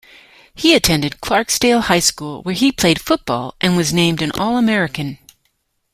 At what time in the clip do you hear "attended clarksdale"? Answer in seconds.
0.73-1.81